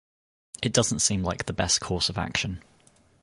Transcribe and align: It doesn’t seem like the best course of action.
It 0.63 0.73
doesn’t 0.73 0.99
seem 0.99 1.21
like 1.23 1.45
the 1.45 1.53
best 1.53 1.79
course 1.79 2.09
of 2.09 2.17
action. 2.17 2.63